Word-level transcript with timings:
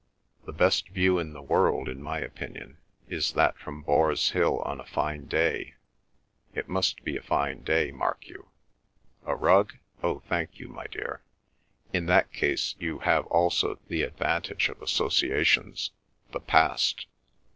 The 0.45 0.51
best 0.51 0.89
view 0.89 1.19
in 1.19 1.33
the 1.33 1.43
world 1.43 1.87
in 1.87 2.01
my 2.01 2.17
opinion 2.17 2.79
is 3.07 3.33
that 3.33 3.55
from 3.59 3.83
Boars 3.83 4.31
Hill 4.31 4.57
on 4.61 4.79
a 4.79 4.83
fine 4.83 5.27
day—it 5.27 6.67
must 6.67 7.03
be 7.03 7.17
a 7.17 7.21
fine 7.21 7.61
day, 7.61 7.91
mark 7.91 8.27
you—A 8.27 9.35
rug?—Oh, 9.35 10.23
thank 10.27 10.57
you, 10.57 10.69
my 10.69 10.87
dear... 10.87 11.21
in 11.93 12.07
that 12.07 12.33
case 12.33 12.75
you 12.79 12.97
have 12.97 13.27
also 13.27 13.77
the 13.89 14.01
advantage 14.01 14.69
of 14.69 14.81
associations—the 14.81 16.39
Past." 16.39 17.05